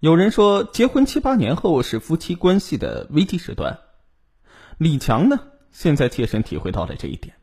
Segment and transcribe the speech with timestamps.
[0.00, 3.80] 有人说，结婚七八年后是夫妻关系的危机时段。
[4.78, 5.40] 李强呢，
[5.72, 7.34] 现在切身体会到了这一点。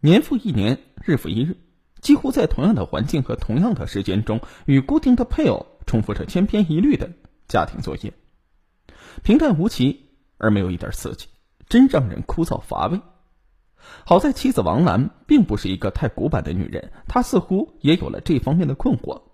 [0.00, 1.58] 年复一年，日复一日，
[2.00, 7.10] 几乎在同样的环境和同样的时间中，与固定的配偶重复着千篇一律的
[7.46, 8.14] 家庭作业，
[9.22, 11.26] 平淡无奇而没有一点刺激，
[11.68, 13.02] 真让人枯燥乏味。
[14.06, 19.24] 好在妻子王兰并不是一个太古板的女人，她似乎也有了这方面的困惑。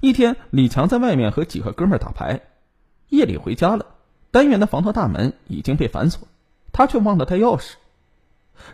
[0.00, 2.40] 一天，李强在外面和几个哥们打牌，
[3.08, 3.86] 夜里回家了，
[4.30, 6.26] 单元的防盗大门已经被反锁，
[6.72, 7.74] 他却忘了带钥匙。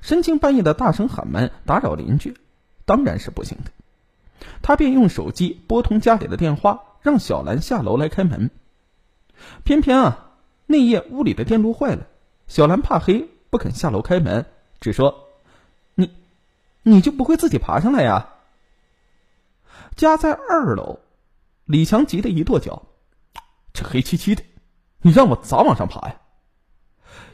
[0.00, 2.36] 深更半夜的大声喊门，打扰邻居，
[2.84, 3.70] 当然是不行的。
[4.62, 8.50] 他便用手机拨通家里的电话，让小兰下楼来开门。
[9.64, 10.30] 偏偏啊，
[10.66, 12.06] 那夜屋里的电路坏了，
[12.46, 14.46] 小兰怕黑，不肯下楼开门，
[14.80, 15.28] 只说
[15.94, 16.10] ：“你，
[16.82, 18.34] 你就不会自己爬上来呀？”
[19.96, 21.00] 家在二楼，
[21.64, 22.84] 李强急得一跺脚
[23.72, 24.42] ：“这黑漆漆的，
[25.02, 26.20] 你让我咋往上爬呀？”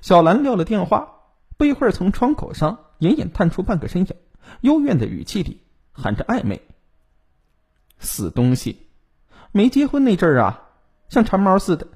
[0.03, 1.21] 小兰撂了电话，
[1.57, 4.17] 不一会儿从窗口上隐隐探出半个身影，
[4.61, 6.61] 幽怨的语气里含着暧昧
[7.99, 8.89] ：“死东西，
[9.53, 10.63] 没结婚那阵儿啊，
[11.09, 11.89] 像馋猫似的，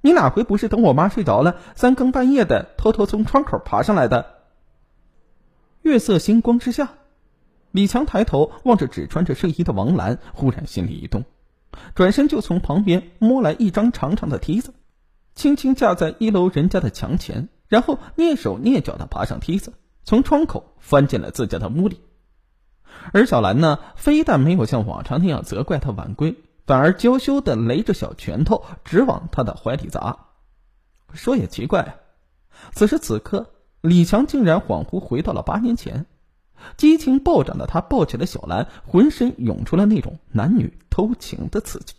[0.00, 4.42] 你哪回不是等我妈睡着了，三更半夜的偷偷从窗口爬上来的？”
[5.82, 6.94] 月色星光之下。
[7.72, 11.24] 李强抬头望着只穿着睡衣的王兰，忽然心里一动，
[11.94, 14.74] 转身就从旁边摸来一张长长的梯子，
[15.34, 19.72] 轻轻架在一楼人家的墙前，然后蹑手蹑脚的爬上梯子，
[20.04, 22.00] 从窗口翻进了自家的屋里。
[23.12, 26.36] 而小兰呢，非但没有像往常那样责怪他晚归，
[26.66, 30.26] 反而娇羞的擂着小拳头，直往他的怀里砸。
[31.14, 31.96] 说也奇怪，
[32.72, 36.04] 此时此刻，李强竟然恍惚回到了八年前。
[36.76, 41.94] 激情暴涨的他抱起了小兰，浑身涌出了那种男女偷情的刺激。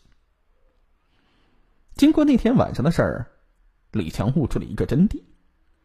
[1.95, 3.27] 经过那天晚上的事儿，
[3.91, 5.21] 李强悟出了一个真谛：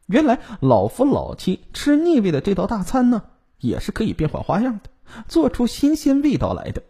[0.06, 3.24] 原来老夫老妻吃腻味的这道大餐呢，
[3.58, 4.90] 也是可以变换花样的，
[5.28, 6.82] 做出新鲜味道来的。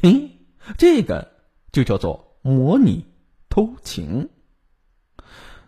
[0.00, 0.30] 嘿，
[0.78, 1.32] 这个
[1.72, 3.04] 就叫做模拟
[3.48, 4.28] 偷情。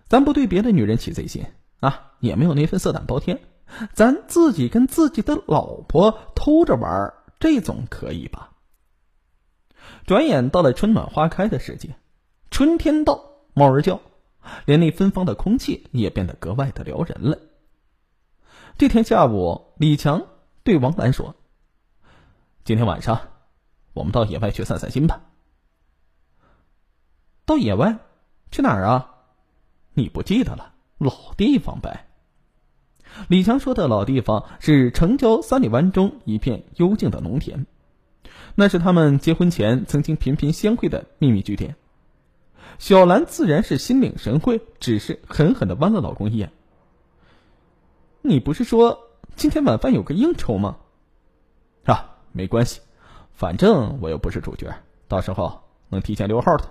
[0.09, 1.45] 咱不对别的女人起贼心
[1.81, 3.41] 啊，也没有那份色胆包天。
[3.93, 8.51] 咱自己跟自己的老婆偷着玩，这总可以吧？
[10.07, 11.97] 转眼到了春暖花开的时节，
[12.51, 13.21] 春天到，
[13.55, 14.01] 猫儿叫，
[14.65, 17.39] 连那芬芳的空气也变得格外的撩人了。
[18.79, 20.27] 这天下午，李强
[20.63, 21.35] 对王兰说
[22.65, 23.21] ：“今天晚上，
[23.93, 25.21] 我们到野外去散散心吧。”
[27.45, 27.99] 到野外？
[28.51, 29.15] 去哪儿啊？
[29.95, 30.75] 你不记得了？
[30.99, 32.07] 老地方呗。
[33.29, 37.67] 李强说的老地方是城郊三里湾中一片幽静的农田，
[38.55, 41.77] 那是他们结婚前曾经频频相会的秘密据点。
[42.79, 46.53] 小兰自然是心领神会，只是狠狠的剜了老公一眼。
[48.23, 48.99] 你不是说
[49.37, 50.79] 今天晚饭有个应酬吗？
[51.85, 52.81] 啊，没关系，
[53.33, 54.75] 反正我又不是主角，
[55.07, 56.65] 到时候能提前溜号的。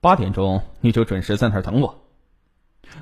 [0.00, 2.05] 八点钟你就准时在那儿等我。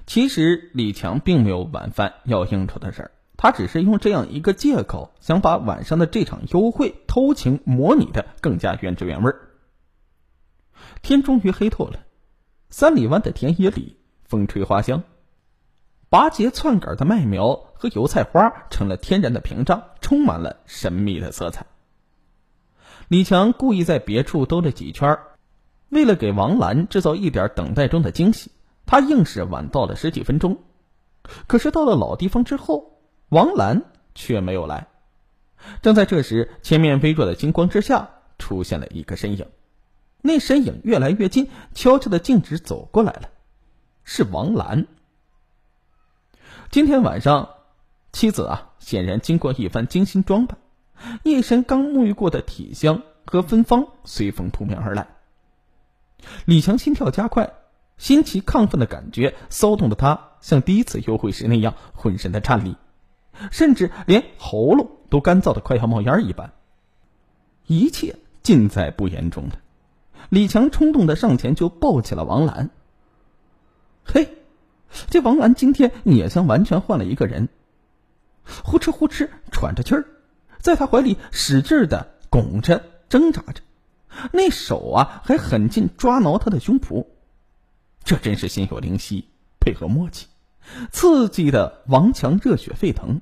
[0.06, 9.50] 其实李强并没有晚饭要应酬的事儿，他只是用这样一个借口，想把晚上的这场幽会偷情模拟的更加原汁原味儿。
[11.02, 12.00] 天终于黑透了，
[12.68, 15.02] 三里湾的田野里风吹花香，
[16.08, 21.66] 拔节窜杆的麦苗和油菜花成了天然的屏障，充满了神秘的色彩。
[23.08, 25.18] 李强故意在别处兜了几圈，
[25.88, 28.50] 为了给王兰制造一点等待中的惊喜。
[28.86, 30.62] 他硬是晚到了十几分钟，
[31.46, 33.82] 可是到了老地方之后，王兰
[34.14, 34.88] 却没有来。
[35.80, 39.46] 正在这时，前面微弱的金光之下出现了一个身影，
[40.20, 43.30] 那身影越来越近，悄悄的径直走过来了，
[44.04, 44.86] 是王兰。
[46.70, 47.48] 今天晚上，
[48.12, 50.58] 妻子啊，显然经过一番精心装扮，
[51.22, 55.08] 一身刚沐浴过的体香和芬芳随风扑面而来。
[56.44, 57.54] 李强心跳加快。
[57.96, 62.76] 新奇亢奋的感觉骚动的他，像第一次幽会时那样浑身的颤栗，
[63.50, 66.52] 甚至连喉咙都干燥的快要冒烟一般。
[67.66, 69.58] 一切尽在不言中的。
[70.28, 72.70] 李强冲动的上前就抱起了王兰。
[74.04, 74.36] 嘿，
[75.08, 77.48] 这王兰今天也像完全换了一个人，
[78.64, 80.04] 呼哧呼哧喘着气儿，
[80.58, 83.62] 在他怀里使劲的拱着挣扎着，
[84.32, 87.06] 那手啊还狠劲抓挠他的胸脯。
[88.04, 89.28] 这真是心有灵犀，
[89.60, 90.26] 配合默契，
[90.92, 93.20] 刺激的王强热血沸腾。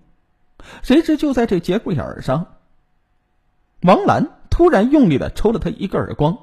[0.83, 2.55] 谁知就在这节骨眼上，
[3.81, 6.39] 王兰突然用力的抽了他一个耳光，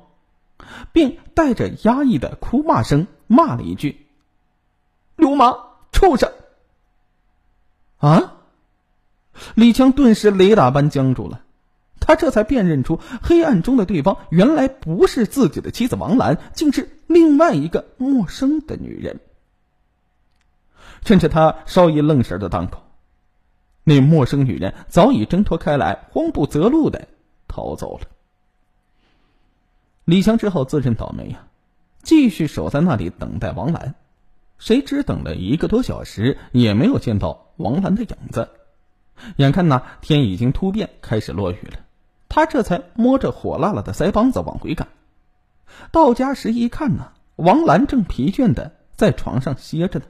[0.91, 4.07] 并带着压抑的哭骂声骂了一句
[5.15, 5.57] ：“流氓，
[5.91, 6.31] 畜生！”
[7.99, 8.35] 啊！
[9.55, 11.41] 李强顿时雷打般僵住了，
[11.99, 19.19] 他这才辨认出黑暗中的对方原来不是自己的妻子王兰，竟是另外一个陌生的女人。
[21.01, 22.83] 趁着他稍一愣神的当口，
[23.83, 27.07] 那陌生女人早已挣脱开来，慌不择路的
[27.47, 28.05] 逃走了。
[30.05, 31.47] 李强只好自认倒霉呀，
[32.03, 33.95] 继续守在那里等待王兰。
[34.59, 38.49] 谁知等了一个多小时，也没有见到王兰的影子。
[39.37, 41.79] 眼看那天已经突变，开始落雨了，
[42.27, 44.87] 他这才摸着火辣辣的腮帮子往回赶。
[45.91, 50.05] 到家时一看呢，王兰正疲倦的在床上歇着呢。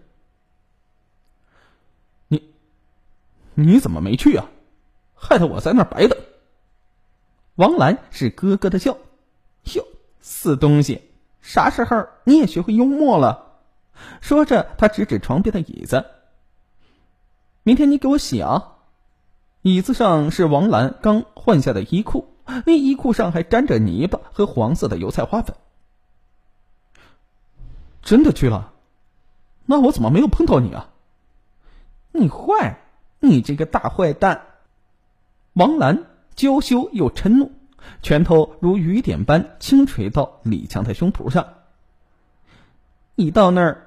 [2.28, 2.54] 你，
[3.54, 4.50] 你怎么没去啊？
[5.16, 6.18] 害得我在那儿白等。
[7.56, 8.98] 王兰是咯咯的笑，
[9.74, 9.86] 哟，
[10.22, 11.02] 死东西，
[11.42, 13.60] 啥时候你也学会幽默了？
[14.22, 16.06] 说着，他指指床边的椅子。
[17.64, 18.78] 明天你给我洗啊！
[19.62, 22.34] 椅子上是王兰刚换下的衣裤，
[22.66, 25.56] 那衣裤上还沾着泥巴和黄色的油菜花粉。
[28.02, 28.74] 真的去了？
[29.66, 30.90] 那我怎么没有碰到你啊？
[32.12, 32.80] 你坏，
[33.20, 34.46] 你这个大坏蛋！
[35.54, 36.06] 王兰
[36.36, 37.52] 娇羞又嗔怒，
[38.02, 41.54] 拳头如雨点般轻捶到李强的胸脯上。
[43.16, 43.86] 一到那儿。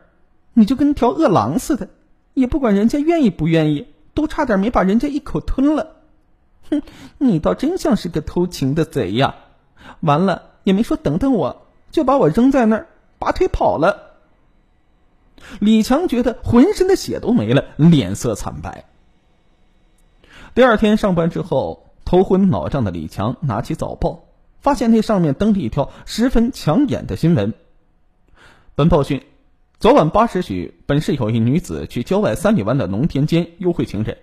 [0.55, 1.89] 你就跟条饿狼似的，
[2.35, 5.97] 也不管人家愿意不愿意，都差点没把人家一口吞了。
[6.71, 6.83] 哼，
[7.17, 9.35] 你倒真像是个偷情的贼呀！
[10.01, 12.87] 完了也没说等等我，就把我扔在那儿，
[13.19, 14.13] 拔腿跑了。
[15.61, 18.85] 李强觉得浑身的血都没了，脸色惨白。
[20.55, 24.25] 第二天上班之后，头昏脑胀的李强拿起早报，
[24.61, 27.55] 发现那上面登了一条十分抢眼的新闻。
[28.75, 29.23] 本报讯。
[29.81, 34.19] 昨晚八时许，本市有一女子去郊外三里湾的农田间幽会情人，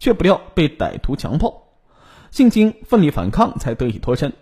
[0.00, 1.68] 却不料被歹徒强暴，
[2.32, 4.32] 幸经奋力反抗才得以脱身。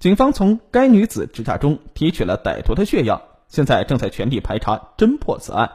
[0.00, 5.72] 警方从该女子指甲中提取了歹徒的血样，现在正在全力排查侦破此案，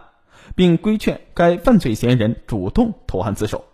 [0.55, 3.65] 并规劝该犯罪嫌疑人主动投案自首。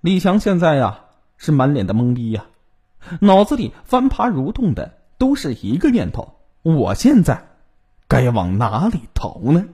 [0.00, 1.06] 李强现在呀
[1.36, 2.44] 是满脸的懵逼呀，
[3.20, 7.48] 脑子里翻爬蠕动的都是一个念头：我现在
[8.06, 9.64] 该往哪里逃呢？